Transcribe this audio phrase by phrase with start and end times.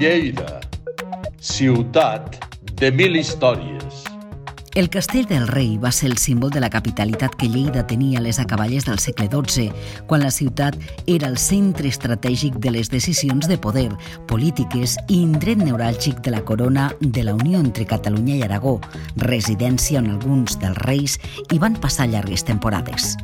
[0.00, 0.58] Lleida,
[1.38, 2.40] ciutat
[2.74, 4.00] de mil històries.
[4.74, 8.24] El castell del rei va ser el símbol de la capitalitat que Lleida tenia a
[8.24, 9.68] les acaballes del segle XII,
[10.10, 10.74] quan la ciutat
[11.06, 13.92] era el centre estratègic de les decisions de poder,
[14.26, 18.80] polítiques i indret neuràlgic de la corona de la unió entre Catalunya i Aragó,
[19.22, 21.20] residència on alguns dels reis
[21.52, 23.14] hi van passar llargues temporades.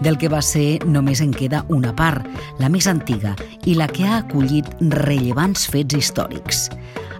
[0.00, 2.26] Del que va ser només en queda una part,
[2.62, 3.34] la més antiga
[3.66, 6.68] i la que ha acollit rellevants fets històrics.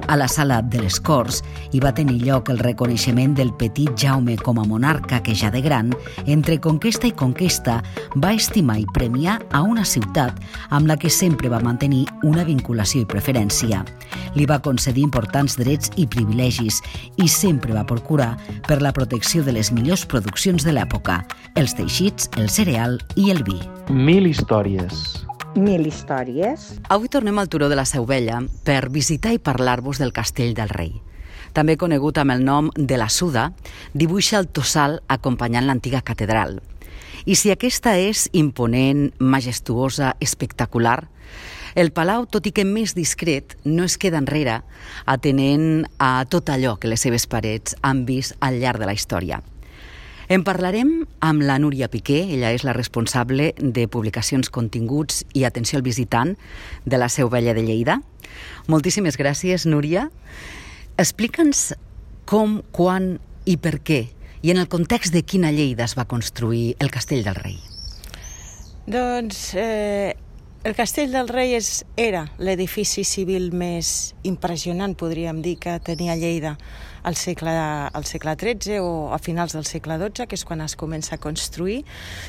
[0.09, 1.43] A la sala de les Corts
[1.77, 5.61] hi va tenir lloc el reconeixement del petit Jaume com a monarca que ja de
[5.61, 5.93] gran,
[6.25, 7.83] entre conquesta i conquesta,
[8.17, 10.41] va estimar i premiar a una ciutat
[10.73, 13.85] amb la que sempre va mantenir una vinculació i preferència.
[14.33, 16.81] Li va concedir importants drets i privilegis
[17.21, 18.33] i sempre va procurar
[18.65, 21.21] per la protecció de les millors produccions de l'època,
[21.55, 23.61] els teixits, el cereal i el vi.
[23.93, 25.28] Mil històries.
[25.57, 26.75] Mil històries.
[26.93, 30.69] Avui tornem al Turó de la Seu Vella per visitar i parlar-vos del Castell del
[30.69, 30.93] Rei.
[31.57, 33.49] També conegut amb el nom de la Suda,
[33.95, 36.61] dibuixa el tossal acompanyant l'antiga catedral.
[37.25, 41.09] I si aquesta és imponent, majestuosa, espectacular,
[41.75, 44.63] el palau, tot i que més discret, no es queda enrere
[45.07, 49.43] atenent a tot allò que les seves parets han vist al llarg de la història.
[50.29, 55.79] En parlarem amb la Núria Piqué, ella és la responsable de publicacions, continguts i atenció
[55.79, 56.35] al visitant
[56.85, 58.03] de la Seu Vella de Lleida.
[58.69, 60.11] Moltíssimes gràcies, Núria.
[61.01, 61.73] Explica'ns
[62.29, 63.15] com, quan
[63.49, 64.03] i per què,
[64.45, 67.57] i en el context de quina Lleida es va construir el Castell del Rei.
[68.85, 70.13] Doncs eh,
[70.65, 76.57] el Castell del Rei és, era l'edifici civil més impressionant, podríem dir, que tenia Lleida
[77.07, 80.75] al segle, al segle XIII o a finals del segle XII, que és quan es
[80.77, 81.85] comença a construir,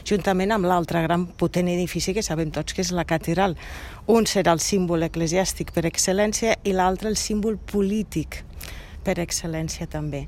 [0.06, 3.58] juntament amb l'altre gran potent edifici que sabem tots que és la catedral.
[4.06, 8.44] Un serà el símbol eclesiàstic per excel·lència i l'altre el símbol polític
[9.04, 10.28] per excel·lència també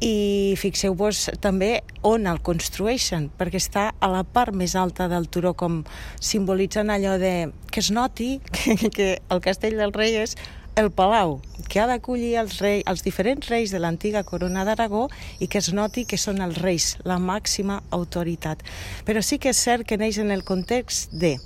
[0.00, 5.54] i fixeu-vos també on el construeixen, perquè està a la part més alta del turó,
[5.56, 5.82] com
[6.20, 10.36] simbolitzen allò de que es noti que, que el castell del rei és
[10.76, 11.38] el palau,
[11.72, 15.06] que ha d'acollir els, rei, els diferents reis de l'antiga corona d'Aragó
[15.40, 18.60] i que es noti que són els reis, la màxima autoritat.
[19.08, 21.38] Però sí que és cert que neix en el context de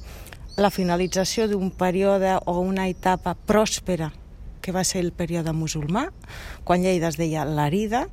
[0.59, 4.11] la finalització d'un període o una etapa pròspera
[4.61, 6.09] que va ser el període musulmà,
[6.65, 8.07] quan Lleida es deia l'Arida,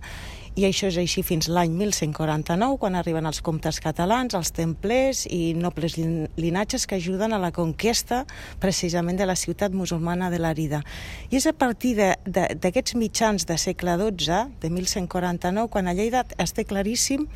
[0.57, 5.53] i això és així fins l'any 1149, quan arriben els comtes catalans, els templers i
[5.53, 8.23] nobles linatges que ajuden a la conquesta
[8.57, 10.81] precisament de la ciutat musulmana de l'Arida.
[11.29, 16.57] I és a partir d'aquests mitjans de segle XII, de 1149, quan a Lleida es
[16.57, 17.29] té claríssim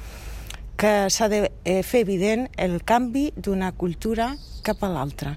[0.81, 4.31] que s'ha de eh, fer evident el canvi d'una cultura
[4.65, 5.35] cap a l'altra.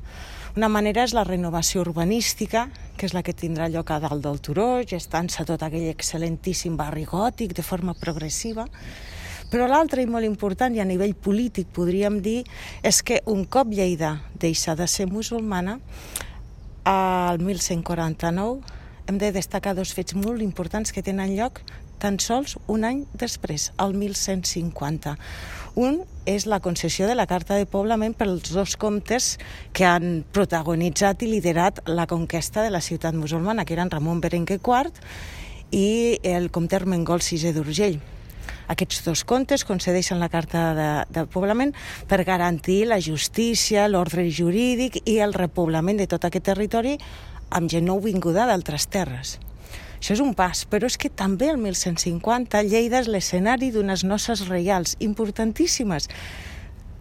[0.54, 4.36] Una manera és la renovació urbanística, que és la que tindrà lloc a dalt del
[4.38, 8.68] turó, gestant-se tot aquell excel·lentíssim barri gòtic de forma progressiva,
[9.50, 12.44] però l'altre i molt important, i a nivell polític podríem dir,
[12.86, 15.80] és que un cop Lleida deixa de ser musulmana,
[16.86, 18.62] al 1149
[19.08, 21.64] hem de destacar dos fets molt importants que tenen lloc
[21.98, 25.18] tan sols un any després, el 1150.
[25.74, 29.32] Un és la concessió de la Carta de Poblament pels dos comtes
[29.74, 34.60] que han protagonitzat i liderat la conquesta de la ciutat musulmana, que eren Ramon Berenguer
[34.60, 34.92] IV
[35.74, 37.98] i el comte Armengol VI d'Urgell.
[38.70, 41.74] Aquests dos contes concedeixen la Carta de, de Poblament
[42.06, 46.94] per garantir la justícia, l'ordre jurídic i el repoblament de tot aquest territori
[47.50, 49.40] amb gent nouvinguda d'altres terres.
[50.04, 54.42] Això és un pas, però és que també el 1150 Lleida és l'escenari d'unes noces
[54.50, 56.10] reials importantíssimes,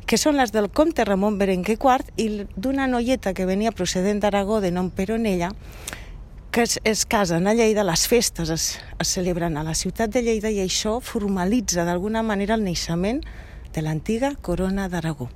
[0.08, 4.62] que són les del comte Ramon Berenguer IV i d'una noieta que venia procedent d'Aragó
[4.63, 5.50] de nom Peronella,
[6.56, 10.24] que es, es casen a Lleida, les festes es, es celebren a la ciutat de
[10.24, 13.19] Lleida i això formalitza d'alguna manera el naixement
[13.75, 15.28] de l'antiga corona d'Aragó.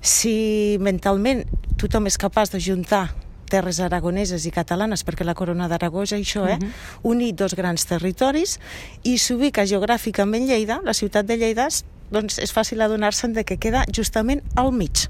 [0.00, 1.44] Si mentalment
[1.76, 3.10] tothom és capaç de juntar
[3.46, 6.56] terres aragoneses i catalanes, perquè la Corona d'Aragó és això, eh?
[6.56, 6.70] Uh mhm.
[6.70, 7.10] -huh.
[7.10, 8.58] unir dos grans territoris
[9.02, 11.68] i s'ubica geogràficament Lleida, la ciutat de Lleida,
[12.10, 15.08] doncs és fàcil adonar-se'n de que queda justament al mig.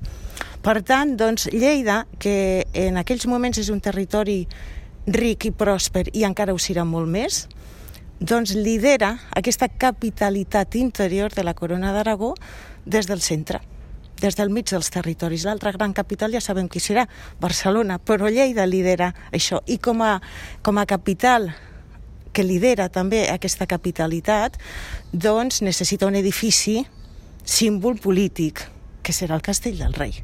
[0.62, 4.46] Per tant, doncs, Lleida, que en aquells moments és un territori
[5.06, 7.46] ric i pròsper i encara ho serà molt més,
[8.18, 12.34] doncs lidera aquesta capitalitat interior de la Corona d'Aragó
[12.84, 13.60] des del centre
[14.20, 15.44] des del mig dels territoris.
[15.44, 17.06] L'altra gran capital ja sabem qui serà,
[17.40, 19.62] Barcelona, però Lleida lidera això.
[19.66, 20.20] I com a,
[20.62, 21.50] com a capital
[22.36, 24.58] que lidera també aquesta capitalitat,
[25.12, 26.82] doncs necessita un edifici
[27.46, 28.60] símbol polític,
[29.02, 30.18] que serà el Castell del Rei.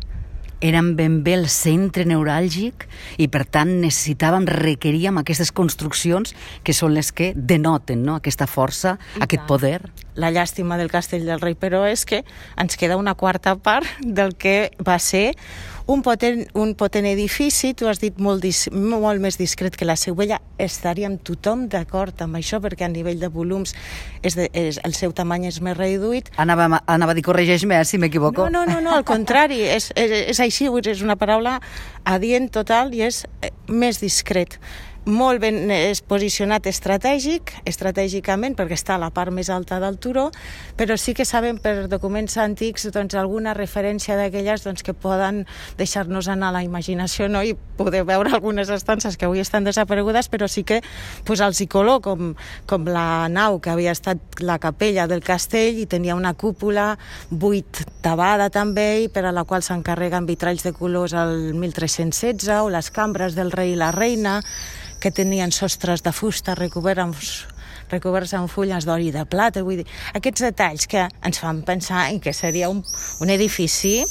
[0.62, 2.84] eren ben bé el centre neuràlgic
[3.18, 8.14] i per tant necessitàvem, requeríem aquestes construccions que són les que denoten no?
[8.20, 9.48] aquesta força, I aquest tant.
[9.48, 9.80] poder.
[10.14, 12.22] La llàstima del Castell del Rei, però, és que
[12.60, 15.32] ens queda una quarta part del que va ser
[15.86, 19.96] un potent, un potent edifici, tu has dit molt, dis, molt més discret que la
[19.98, 23.74] Seuvella, estaríem tothom d'acord amb això, perquè a nivell de volums
[24.22, 26.30] és de, és, el seu tamany és més reduït.
[26.42, 28.46] Anava, anava a dir, corregeix-me eh, si m'equivoco.
[28.46, 31.58] No, no, no, no, al contrari, és, és, és així, és una paraula
[32.04, 34.58] adient total i és eh, més discret
[35.04, 40.28] molt ben és posicionat estratègic, estratègicament, perquè està a la part més alta del turó,
[40.78, 45.42] però sí que sabem per documents antics doncs, alguna referència d'aquelles doncs, que poden
[45.78, 47.42] deixar-nos anar a la imaginació no?
[47.42, 50.82] i poder veure algunes estances que avui estan desaparegudes, però sí que
[51.26, 52.36] pues, els hi color, com,
[52.70, 56.92] com la nau que havia estat la capella del castell i tenia una cúpula
[57.30, 62.70] buit tabada també i per a la qual s'encarreguen vitralls de colors al 1316 o
[62.70, 64.38] les cambres del rei i la reina
[65.02, 67.16] que tenien sostres de fusta recoberts amb,
[67.90, 69.64] recoberts amb fulles d'or i de plata.
[69.66, 72.84] Vull dir, aquests detalls que ens fan pensar en que seria un,
[73.20, 74.02] un edifici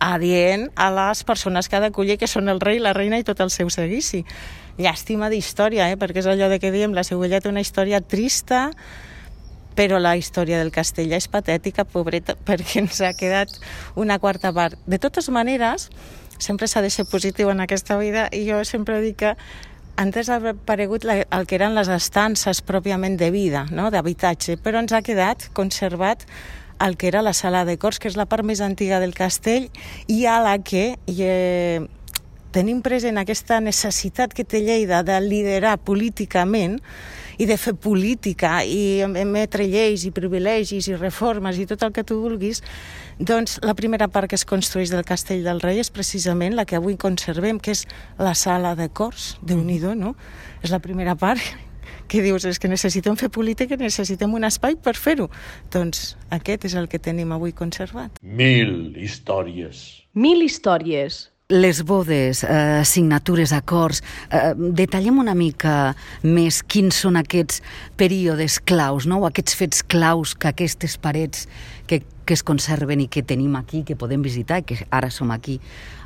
[0.00, 3.40] adient a les persones que ha d'acollir, que són el rei, la reina i tot
[3.44, 4.24] el seu seguici.
[4.80, 5.98] Llàstima d'història, eh?
[6.00, 8.70] perquè és allò de que diem, la Seguella té una història trista,
[9.76, 13.52] però la història del castell és patètica, pobreta, perquè ens ha quedat
[13.94, 14.80] una quarta part.
[14.88, 15.90] De totes maneres,
[16.40, 19.34] sempre s'ha de ser positiu en aquesta vida i jo sempre dic que
[20.00, 23.90] antes ha aparegut la, el que eren les estances pròpiament de vida, no?
[23.92, 26.24] d'habitatge, però ens ha quedat conservat
[26.80, 29.68] el que era la sala de cors, que és la part més antiga del castell
[30.08, 31.84] i a la que eh,
[32.52, 36.78] tenim present aquesta necessitat que té Lleida de liderar políticament
[37.40, 42.04] i de fer política i emetre lleis i privilegis i reformes i tot el que
[42.04, 42.60] tu vulguis,
[43.16, 46.76] doncs la primera part que es construeix del Castell del Rei és precisament la que
[46.76, 47.86] avui conservem, que és
[48.18, 50.16] la sala de cors, de unido, no?
[50.60, 51.40] És la primera part
[52.10, 55.28] que dius, és que necessitem fer política, necessitem un espai per fer-ho.
[55.70, 58.18] Doncs aquest és el que tenim avui conservat.
[58.20, 60.02] Mil històries.
[60.18, 67.60] Mil històries les bodes, eh, signatures, acords, eh, detallem una mica més quins són aquests
[67.98, 69.18] períodes claus, no?
[69.18, 71.48] o aquests fets claus que aquestes parets
[71.90, 75.58] que, que es conserven i que tenim aquí, que podem visitar, que ara som aquí,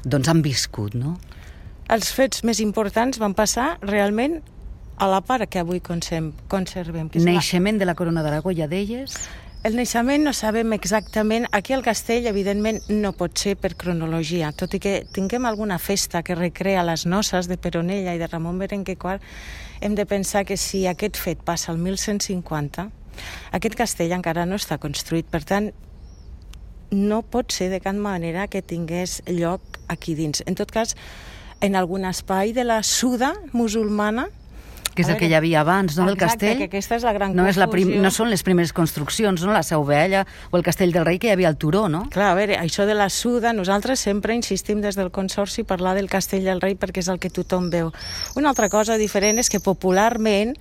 [0.04, 1.18] doncs han viscut, no?
[1.92, 4.40] Els fets més importants van passar realment
[4.96, 7.10] a la part que avui conservem.
[7.10, 7.82] Que és Naixement la...
[7.82, 9.18] de la Corona d'Aragó, ja deies?
[9.64, 11.46] El naixement no sabem exactament.
[11.56, 16.20] Aquí al castell, evidentment, no pot ser per cronologia, tot i que tinguem alguna festa
[16.20, 19.24] que recrea les noces de Peronella i de Ramon Berenque IV,
[19.80, 22.90] hem de pensar que si aquest fet passa al 1150,
[23.56, 25.72] aquest castell encara no està construït, per tant,
[26.92, 30.44] no pot ser de cap manera que tingués lloc aquí dins.
[30.44, 30.92] En tot cas,
[31.64, 34.28] en algun espai de la suda musulmana
[34.94, 36.58] que és el que hi havia abans, no, del castell?
[36.62, 39.52] que aquesta és la gran no, és la prim, no són les primeres construccions, no?
[39.52, 42.04] La Seu Vella o el Castell del Rei, que hi havia al turó, no?
[42.14, 46.10] Clar, a veure, això de la suda, nosaltres sempre insistim des del Consorci parlar del
[46.10, 47.92] Castell del Rei perquè és el que tothom veu.
[48.38, 50.54] Una altra cosa diferent és que popularment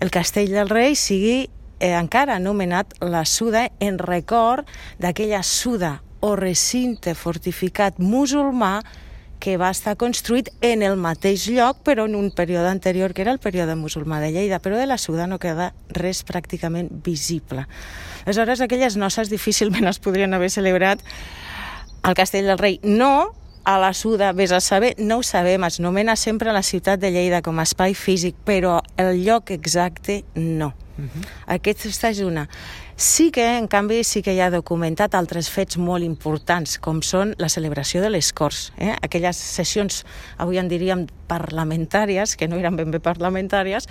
[0.00, 1.46] el Castell del Rei sigui
[1.78, 4.66] eh, encara anomenat la Suda en record
[4.98, 8.80] d'aquella Suda o recinte fortificat musulmà
[9.46, 13.30] que va estar construït en el mateix lloc, però en un període anterior, que era
[13.30, 17.62] el període musulmà de Lleida, però de la Suda no queda res pràcticament visible.
[18.24, 21.04] Aleshores, aquelles noces difícilment es podrien haver celebrat
[22.02, 22.80] al Castell del Rei.
[22.82, 26.98] No, a la Suda, vés a saber, no ho sabem, es nomena sempre la ciutat
[26.98, 30.74] de Lleida com a espai físic, però el lloc exacte no.
[30.98, 31.24] Uh -huh.
[31.46, 32.48] Aquesta és una.
[32.98, 37.34] Sí que, en canvi, sí que hi ha documentat altres fets molt importants, com són
[37.36, 38.70] la celebració de les Corts.
[38.80, 38.94] Eh?
[39.04, 39.98] Aquelles sessions,
[40.40, 43.84] avui en diríem parlamentàries, que no eren ben bé parlamentàries,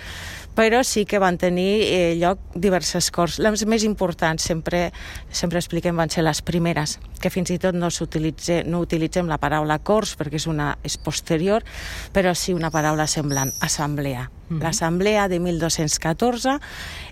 [0.58, 3.38] però sí que van tenir eh, lloc diverses Corts.
[3.38, 4.88] Les més importants, sempre,
[5.30, 9.78] sempre expliquem, van ser les primeres, que fins i tot no, no utilitzem la paraula
[9.78, 11.62] Corts perquè és, una, és posterior,
[12.10, 14.32] però sí una paraula semblant, assemblea.
[14.48, 14.62] -hmm.
[14.62, 16.58] l'assemblea de 1214,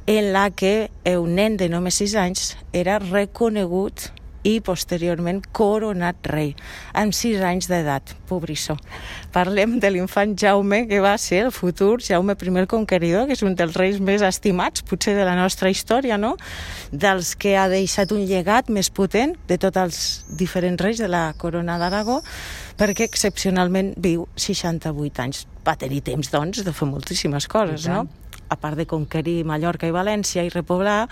[0.06, 4.10] en la que un nen de només 6 anys era reconegut
[4.44, 6.52] i posteriorment coronat rei,
[6.92, 8.76] amb 6 anys d'edat, pobrissó.
[9.32, 13.42] Parlem de l'infant Jaume, que va ser el futur Jaume I el Conqueridor, que és
[13.42, 16.36] un dels reis més estimats, potser de la nostra història, no?
[16.92, 21.32] dels que ha deixat un llegat més potent de tots els diferents reis de la
[21.38, 22.20] corona d'Aragó,
[22.76, 25.46] perquè excepcionalment viu 68 anys.
[25.64, 28.04] Va tenir temps, doncs, de fer moltíssimes coses, no?
[28.54, 31.08] A part de conquerir Mallorca i València i repoblar,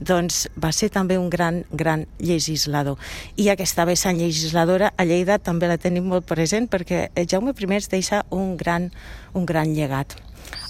[0.00, 2.98] doncs va ser també un gran, gran legislador.
[3.40, 7.88] I aquesta vessant legisladora a Lleida també la tenim molt present perquè Jaume I es
[7.88, 8.90] deixa un gran,
[9.34, 10.18] un gran llegat.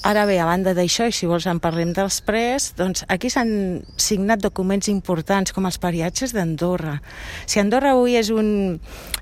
[0.01, 4.41] Ara bé, a banda d'això, i si vols en parlem després, doncs aquí s'han signat
[4.41, 6.95] documents importants com els pariatges d'Andorra.
[7.45, 8.79] Si Andorra avui és un,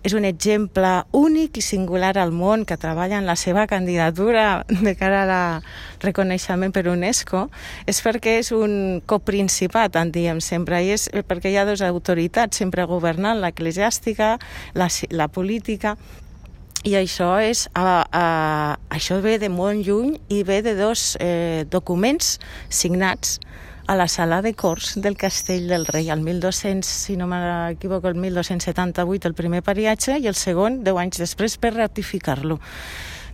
[0.07, 4.95] és un exemple únic i singular al món que treballa en la seva candidatura de
[4.95, 5.43] cara a la
[6.05, 7.49] reconeixement per UNESCO,
[7.91, 12.62] és perquè és un coprincipat, en diem sempre, i és perquè hi ha dues autoritats
[12.62, 14.37] sempre governant, l'eclesiàstica,
[14.79, 15.97] la, la política,
[16.85, 21.65] i això, és, uh, uh, això ve de molt lluny i ve de dos eh,
[21.71, 22.37] documents
[22.69, 23.39] signats
[23.89, 28.15] a la sala de Cors del Castell del Rei, el 1200, si no m'equivoco, el
[28.21, 32.61] 1278 el primer pariatge i el segon, deu anys després, per ratificar-lo.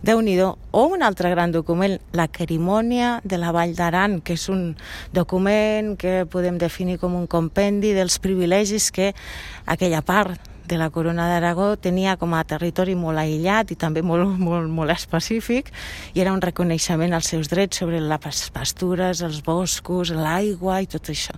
[0.05, 4.49] déu nhi O un altre gran document, la Querimònia de la Vall d'Aran, que és
[4.49, 4.77] un
[5.11, 9.13] document que podem definir com un compendi dels privilegis que
[9.65, 14.39] aquella part de la Corona d'Aragó tenia com a territori molt aïllat i també molt,
[14.39, 15.71] molt, molt específic
[16.13, 21.11] i era un reconeixement als seus drets sobre les pastures, els boscos, l'aigua i tot
[21.13, 21.37] això.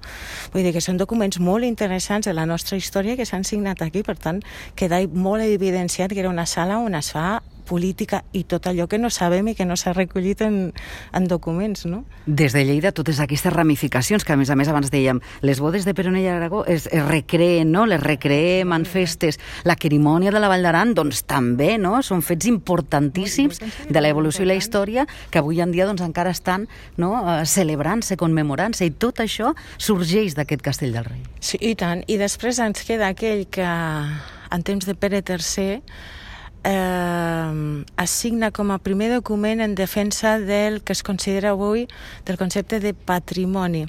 [0.54, 4.04] Vull dir que són documents molt interessants de la nostra història que s'han signat aquí,
[4.04, 4.42] per tant,
[4.76, 9.00] queda molt evidenciat que era una sala on es fa política i tot allò que
[9.02, 10.58] no sabem i que no s'ha recollit en,
[11.14, 12.04] en documents, no?
[12.26, 15.86] Des de Lleida, totes aquestes ramificacions, que a més a més abans dèiem, les bodes
[15.88, 17.86] de Peronella i Aragó es, es recreen, no?
[17.90, 19.40] Les recreen en festes.
[19.68, 22.00] La querimònia de la Vall d'Aran, doncs també, no?
[22.06, 26.68] Són fets importantíssims de l'evolució i la història que avui en dia doncs, encara estan
[26.98, 27.12] no?
[27.22, 31.24] Eh, celebrant-se, commemorant-se, i tot això sorgeix d'aquest castell del rei.
[31.40, 32.04] Sí, i tant.
[32.08, 35.82] I després ens queda aquell que en temps de Pere III
[36.68, 41.88] eh, assigna com a primer document en defensa del que es considera avui
[42.26, 43.88] del concepte de patrimoni.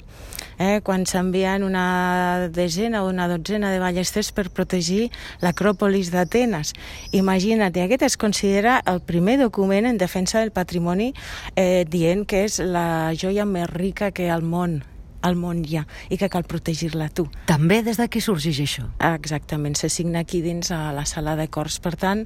[0.59, 5.09] Eh, quan s'envien una desena o una dotzena de ballesters per protegir
[5.43, 6.73] l'acròpolis d'Atenes.
[7.11, 11.13] Imagina't, aquest es considera el primer document en defensa del patrimoni
[11.55, 14.81] eh, dient que és la joia més rica que al món
[15.21, 17.27] al món hi ha i que cal protegir-la tu.
[17.49, 18.85] També des d'aquí sorgeix això?
[19.13, 21.79] Exactament, se signa aquí dins a la sala de cors.
[21.83, 22.25] Per tant,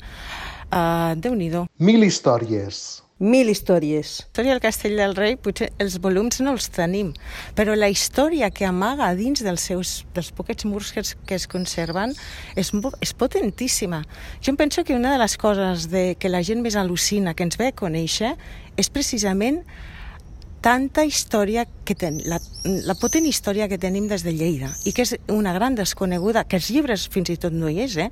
[0.72, 1.68] uh, Déu-n'hi-do.
[1.80, 3.04] Mil històries.
[3.24, 4.18] Mil històries.
[4.20, 7.14] La història del Castell del Rei, potser els volums no els tenim,
[7.56, 11.46] però la història que amaga dins dels seus dels poquets murs que es, que es
[11.48, 12.12] conserven
[12.60, 12.74] és,
[13.06, 14.02] és potentíssima.
[14.42, 17.48] Jo em penso que una de les coses de, que la gent més al·lucina, que
[17.48, 18.34] ens ve a conèixer,
[18.76, 19.62] és precisament
[20.64, 25.04] tanta història que ten, la, la potent història que tenim des de Lleida i que
[25.04, 28.08] és una gran desconeguda, que els llibres fins i tot no hi és, eh?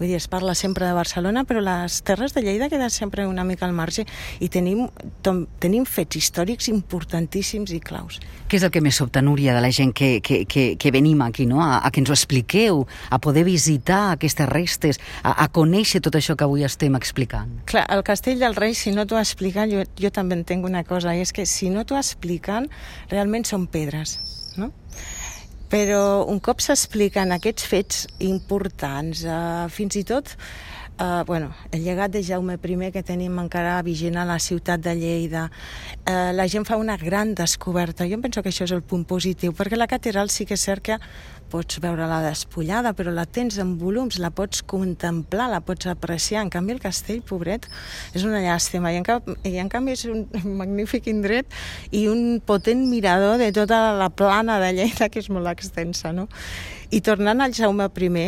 [0.00, 3.44] Vull dir, es parla sempre de Barcelona, però les terres de Lleida queden sempre una
[3.46, 4.02] mica al marge
[4.42, 4.88] i tenim,
[5.22, 8.18] tom, tenim fets històrics importantíssims i claus.
[8.50, 11.22] Què és el que més sobta, Núria, de la gent que, que, que, que venim
[11.22, 11.62] aquí, no?
[11.62, 12.82] A, a que ens ho expliqueu,
[13.14, 17.54] a poder visitar aquestes restes, a, a conèixer tot això que avui estem explicant?
[17.70, 21.14] Clar, el Castell del Rei, si no t'ho expliquen, jo, jo també entenc una cosa,
[21.14, 22.70] i és que si no t'ho expliquen,
[23.12, 24.16] realment són pedres,
[24.56, 24.72] no?
[25.72, 30.34] Però un cop s'expliquen aquests fets importants, eh, fins i tot
[31.02, 34.94] eh, bueno, el llegat de Jaume I que tenim encara vigent a la ciutat de
[34.94, 35.50] Lleida,
[36.04, 38.06] eh, la gent fa una gran descoberta.
[38.06, 40.82] Jo penso que això és el punt positiu, perquè la catedral sí que és cert
[40.82, 40.98] que
[41.52, 46.46] pots veure-la despullada, però la tens en volums, la pots contemplar, la pots apreciar.
[46.46, 47.68] En canvi, el castell, pobret,
[48.16, 48.92] és una llàstima.
[48.92, 50.24] I en, canvi, i en canvi és un
[50.60, 51.52] magnífic indret
[51.92, 56.28] i un potent mirador de tota la plana de Lleida, que és molt extensa, no?
[56.92, 58.26] I tornant al Jaume I,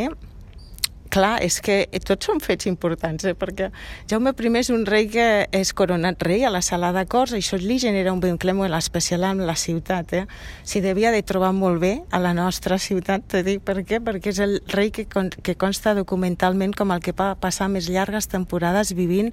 [1.15, 3.35] clar, és que tots són fets importants, eh?
[3.39, 3.71] perquè
[4.11, 7.59] Jaume I és un rei que és coronat rei a la sala de cors, això
[7.61, 10.13] li genera un vincle molt especial amb la ciutat.
[10.13, 10.25] Eh?
[10.65, 14.01] S'hi devia de trobar molt bé a la nostra ciutat, te dic per què?
[14.03, 17.89] Perquè és el rei que, con que consta documentalment com el que va passar més
[17.89, 19.33] llargues temporades vivint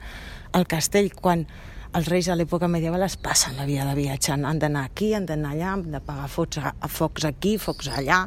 [0.54, 1.48] al castell, quan
[1.98, 4.46] els reis a l'època medieval es passen la vida de viatjant.
[4.48, 8.22] Han d'anar aquí, han d'anar allà, han de pagar focs, a, focs aquí, focs allà.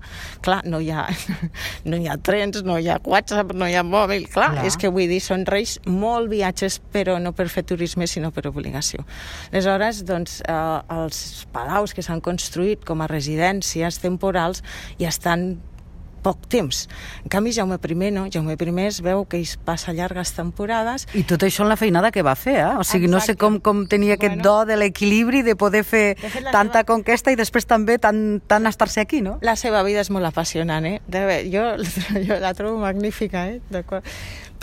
[0.44, 1.06] Clar, no hi, ha,
[1.88, 4.28] no hi ha trens, no hi ha WhatsApp, no hi ha mòbil.
[4.32, 4.66] Clar, Clar.
[4.68, 8.46] és que vull dir, són reis molt viatges, però no per fer turisme, sinó per
[8.50, 9.06] obligació.
[9.52, 14.64] Aleshores, doncs, eh, els palaus que s'han construït com a residències temporals
[15.00, 15.54] ja estan
[16.24, 16.86] poc temps.
[17.22, 21.06] En canvi, Jaume I no, Jaume I es veu que es passa llargues temporades...
[21.14, 22.78] I tot això en la feinada que va fer, eh?
[22.78, 23.12] O sigui, Exacte.
[23.12, 26.80] no sé com, com tenia aquest bueno, do de l'equilibri de poder fer de tanta
[26.80, 26.88] seva...
[26.94, 29.38] conquesta i després també tant, tant estar-se aquí, no?
[29.42, 31.00] La seva vida és molt apassionant, eh?
[31.06, 31.68] De, jo,
[32.28, 33.60] jo la trobo magnífica, eh?
[33.70, 34.08] D'acord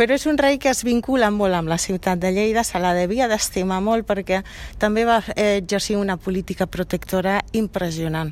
[0.01, 2.95] però és un rei que es vincula molt amb la ciutat de Lleida, se la
[2.97, 4.39] devia d'estimar molt perquè
[4.81, 8.31] també va eh, exercir una política protectora impressionant.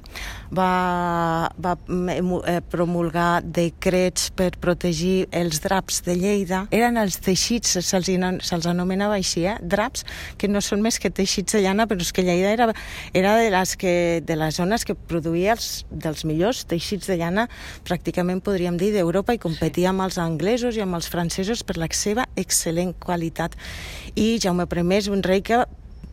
[0.49, 6.63] Va, va eh, promulgar decrets per protegir els draps de Lleida.
[6.73, 9.57] Eren els teixits, se'ls se anomenava així, eh?
[9.61, 10.05] draps,
[10.41, 12.69] que no són més que teixits de llana, però és que Lleida era,
[13.13, 13.93] era de, les que,
[14.25, 17.45] de les zones que produïa els, dels millors teixits de llana,
[17.87, 21.89] pràcticament podríem dir, d'Europa i competia amb els anglesos i amb els francesos per la
[21.93, 23.57] seva excel·lent qualitat.
[24.15, 25.61] I Jaume I és un rei que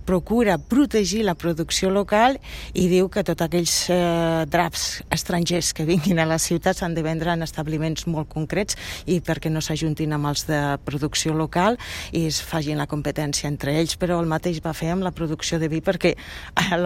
[0.06, 2.38] procura protegir la producció local
[2.72, 7.02] i diu que tots aquells eh, draps estrangers que vinguin a la ciutat s'han de
[7.04, 8.78] vendre en establiments molt concrets
[9.10, 11.76] i perquè no s'ajuntin amb els de producció local
[12.12, 15.58] i es facin la competència entre ells, però el mateix va fer amb la producció
[15.58, 16.14] de vi perquè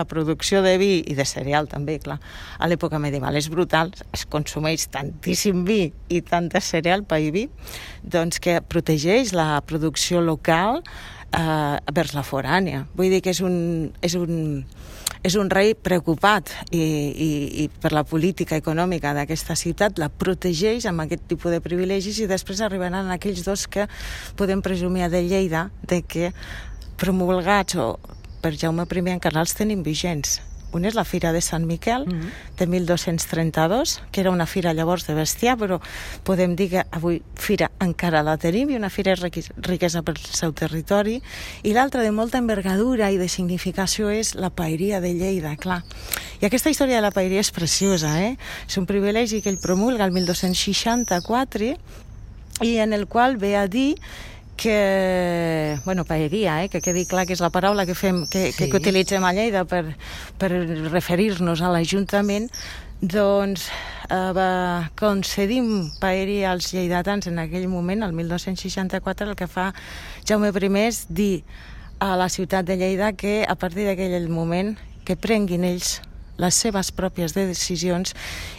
[0.00, 2.18] la producció de vi i de cereal també, clar,
[2.58, 7.30] a l'època medieval és brutal, es consumeix tantíssim vi i tant de cereal pa i
[7.34, 7.46] vi,
[8.02, 10.80] doncs que protegeix la producció local
[11.32, 12.86] eh, vers la forània.
[12.96, 14.64] Vull dir que és un, és un,
[15.22, 17.30] és un rei preocupat i, i,
[17.64, 22.28] i per la política econòmica d'aquesta ciutat, la protegeix amb aquest tipus de privilegis i
[22.30, 23.88] després arribaran aquells dos que
[24.36, 26.32] podem presumir de Lleida de que
[27.00, 27.94] promulgats o
[28.40, 30.40] per Jaume I encara els tenim vigents
[30.72, 32.30] un és la Fira de Sant Miquel, mm -hmm.
[32.58, 35.80] de 1232, que era una fira llavors de bestiar, però
[36.24, 39.20] podem dir que avui fira encara la tenim i una fira és
[39.56, 41.22] riquesa pel seu territori.
[41.62, 45.82] I l'altra de molta envergadura i de significació és la paeria de Lleida, clar.
[46.40, 48.36] I aquesta història de la paeria és preciosa, eh?
[48.66, 51.76] És un privilegi que ell promulga el 1264
[52.62, 53.96] i en el qual ve a dir
[54.60, 58.58] que, bueno, paeria, eh, que quedi clar que és la paraula que, fem, que, sí.
[58.58, 59.94] que, que utilitzem a Lleida per,
[60.36, 60.50] per
[60.92, 62.50] referir-nos a l'Ajuntament,
[63.00, 63.70] doncs
[64.10, 64.50] eh, va,
[65.00, 69.70] concedim paeria als lleidatans en aquell moment, el 1264, el que fa
[70.28, 71.42] Jaume I és dir
[71.98, 74.76] a la ciutat de Lleida que a partir d'aquell moment
[75.08, 76.02] que prenguin ells
[76.40, 78.14] les seves pròpies decisions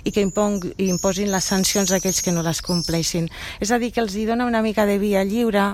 [0.06, 3.28] i que impong, imposin les sancions a aquells que no les compleixin.
[3.60, 5.66] És a dir, que els hi dona una mica de via lliure,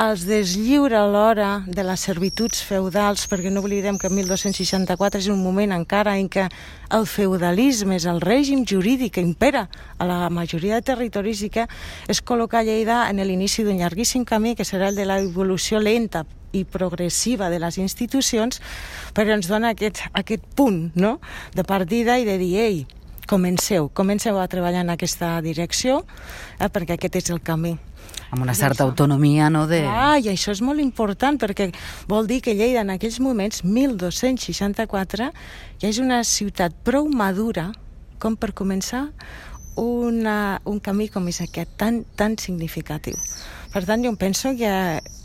[0.00, 5.72] els deslliura alhora de les servituds feudals, perquè no oblidem que 1264 és un moment
[5.78, 6.48] encara en què
[6.94, 11.68] el feudalisme és el règim jurídic que impera a la majoria de territoris i que
[12.08, 16.64] es col·loca Lleida en l'inici d'un llarguíssim camí que serà el de l'evolució lenta i
[16.64, 18.60] progressiva de les institucions,
[19.14, 21.18] però ens dona aquest, aquest punt no?
[21.54, 22.84] de partida i de dir, ei,
[23.26, 26.04] comenceu, comenceu a treballar en aquesta direcció,
[26.58, 27.76] eh, perquè aquest és el camí.
[28.34, 29.66] Amb una certa autonomia, no?
[29.70, 29.84] De...
[29.86, 31.70] Ah, i això és molt important, perquè
[32.10, 35.30] vol dir que Lleida en aquells moments, 1264,
[35.80, 37.70] ja és una ciutat prou madura
[38.18, 39.06] com per començar
[39.76, 43.18] una, un camí com és aquest, tan, tan significatiu.
[43.74, 44.70] Per tant, jo em penso que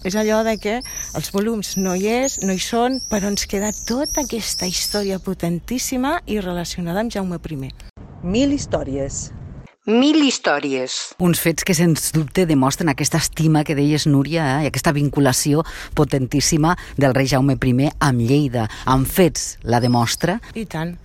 [0.09, 0.79] és allò de que
[1.13, 6.15] els volums no hi és, no hi són, però ens queda tota aquesta història potentíssima
[6.25, 7.69] i relacionada amb Jaume I.
[8.23, 9.27] Mil històries.
[9.85, 10.97] Mil històries.
[11.21, 14.65] Uns fets que, sens dubte, demostren aquesta estima que deies, Núria, eh?
[14.65, 15.61] i aquesta vinculació
[15.93, 18.65] potentíssima del rei Jaume I amb Lleida.
[18.85, 20.39] Amb fets la demostra?
[20.57, 20.97] I tant.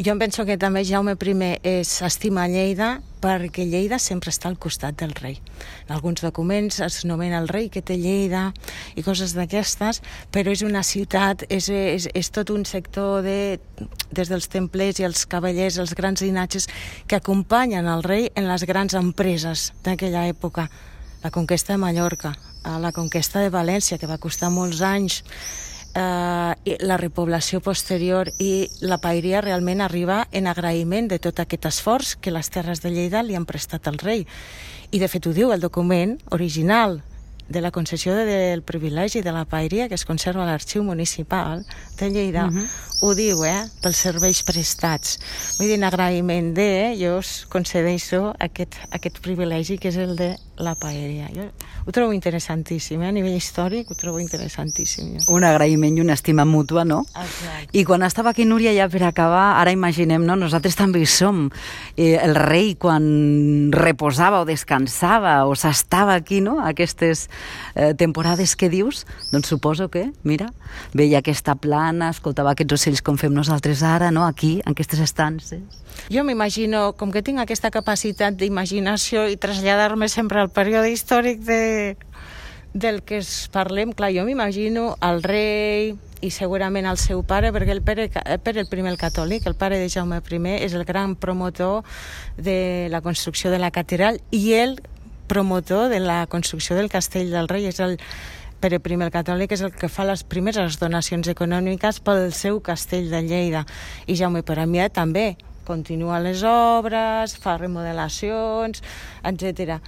[0.00, 4.96] Jo em penso que també Jaume I s'estima Lleida perquè Lleida sempre està al costat
[4.96, 5.36] del rei.
[5.88, 8.54] En alguns documents es nomena el rei que té Lleida
[8.96, 10.00] i coses d'aquestes,
[10.32, 13.60] però és una ciutat, és, és, és tot un sector de,
[14.10, 16.70] des dels templers i els cavallers, els grans dinatges
[17.06, 20.70] que acompanyen el rei en les grans empreses d'aquella època.
[21.20, 22.32] La conquesta de Mallorca,
[22.64, 25.20] la conquesta de València, que va costar molts anys,
[25.94, 32.16] eh, la repoblació posterior i la paeria realment arriba en agraïment de tot aquest esforç
[32.20, 34.26] que les terres de Lleida li han prestat al rei.
[34.90, 37.00] I de fet ho diu el document original
[37.50, 41.66] de la concessió del privilegi de la paeria que es conserva a l'arxiu municipal
[41.98, 42.62] de Lleida, uh mhm.
[42.62, 42.68] -huh.
[43.02, 45.18] ho diu, eh?, pels serveis prestats.
[45.58, 50.16] Vull dir, en agraïment de, eh, jo us concedeixo aquest, aquest privilegi que és el
[50.16, 51.28] de la paeria.
[51.34, 51.50] Jo
[51.86, 53.08] ho trobo interessantíssim, eh?
[53.08, 55.16] a nivell històric ho trobo interessantíssim.
[55.16, 55.34] Jo.
[55.34, 57.00] Un agraïment i una estima mútua, no?
[57.08, 57.70] Exacte.
[57.72, 60.36] I quan estava aquí, Núria, ja per acabar, ara imaginem, no?
[60.38, 61.48] nosaltres també hi som.
[61.96, 67.28] Eh, el rei, quan reposava o descansava o s'estava aquí, no?, aquestes
[67.74, 70.50] eh, temporades que dius, doncs suposo que, mira,
[70.94, 75.62] veia aquesta plana, escoltava aquests ocells com fem nosaltres ara, no?, aquí, en aquestes estances.
[76.10, 81.96] Jo m'imagino, com que tinc aquesta capacitat d'imaginació i traslladar-me sempre al període històric de,
[82.74, 87.72] del que es parlem, clar, jo m'imagino el rei i segurament el seu pare, perquè
[87.74, 88.08] el pare,
[88.44, 91.82] Pere el primer el catòlic, el pare de Jaume I és el gran promotor
[92.36, 94.80] de la construcció de la catedral i ell
[95.30, 98.00] promotor de la construcció del Castell del Rei, és el
[98.60, 103.08] Pere I el Catòlic és el que fa les primeres donacions econòmiques pel seu castell
[103.08, 103.62] de Lleida.
[104.04, 108.82] I Jaume Peramià també continua les obres, fa remodelacions,
[109.24, 109.78] etc.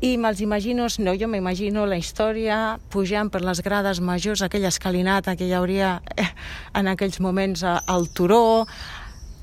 [0.00, 5.34] I me'ls imagino, no, jo m'imagino la història pujant per les grades majors, aquella escalinata
[5.36, 6.30] que hi hauria eh,
[6.72, 8.64] en aquells moments al turó,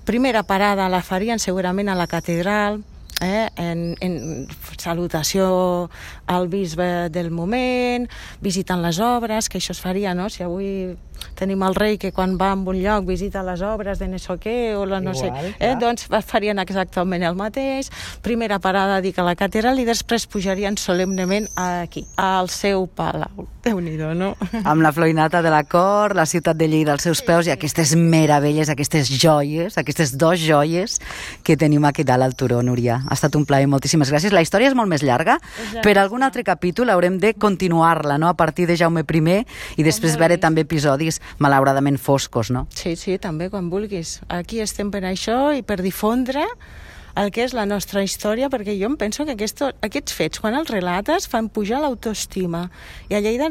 [0.08, 2.82] primera parada la farien segurament a la catedral,
[3.22, 5.90] eh, en, en salutació
[6.28, 8.10] al bisbe del moment,
[8.42, 10.30] visitant les obres, que això es faria, no?
[10.30, 10.98] Si avui
[11.38, 14.38] tenim el rei que quan va a un lloc visita les obres de no sé
[14.42, 17.92] què o la no Igual, sé, eh, doncs farien exactament el mateix.
[18.22, 23.48] Primera parada dic a la catedral i després pujarien solemnement aquí, al seu palau.
[23.62, 24.36] déu nhi no?
[24.64, 27.94] Amb la floinata de la cor, la ciutat de Lleida als seus peus i aquestes
[27.96, 31.00] meravelles, aquestes joies, aquestes dos joies
[31.44, 33.02] que tenim aquí dalt al turó, Núria.
[33.12, 34.32] Ha estat un plaer, moltíssimes gràcies.
[34.32, 35.82] La història és molt més llarga, Exacte.
[35.84, 39.44] per algun altre capítol haurem de continuar-la, no?, a partir de Jaume I
[39.78, 42.68] i després veure també episodis malauradament foscos, no?
[42.74, 44.22] Sí, sí, també, quan vulguis.
[44.30, 46.48] Aquí estem per això i per difondre
[47.16, 50.56] el que és la nostra història, perquè jo em penso que aquesto, aquests fets, quan
[50.58, 52.68] els relates, fan pujar l'autoestima.
[53.10, 53.50] I a Lleida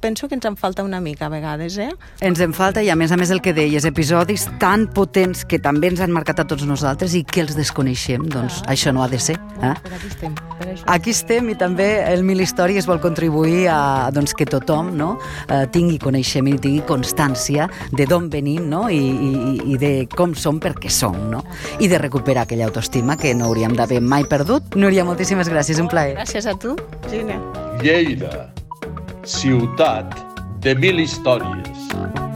[0.00, 1.90] penso que ens en falta una mica a vegades, eh?
[2.20, 5.60] Ens en falta, i a més a més el que deies, episodis tan potents que
[5.62, 8.72] també ens han marcat a tots nosaltres i que els desconeixem, doncs ah.
[8.74, 9.38] això no ha de ser.
[9.62, 9.74] Eh?
[9.84, 10.34] Per aquí estem.
[10.58, 10.84] Per això.
[10.94, 13.78] Aquí estem i també el Mil Històries vol contribuir a
[14.14, 15.14] doncs, que tothom no,
[15.46, 18.86] eh, tingui coneixement i tingui constància de d'on venim no?
[18.90, 19.32] I, i,
[19.74, 21.44] i de com som perquè som, no?
[21.78, 24.74] I de recuperar aquella autoestima autoestima que no hauríem d'haver mai perdut.
[24.74, 26.16] Núria, moltíssimes gràcies, un plaer.
[26.16, 26.74] Gràcies a tu,
[27.10, 27.36] Gina.
[27.82, 28.48] Lleida,
[29.24, 30.16] ciutat
[30.64, 32.27] de mil històries.